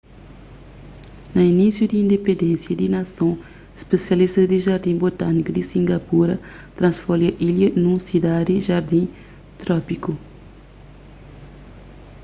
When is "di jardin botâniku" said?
4.51-5.49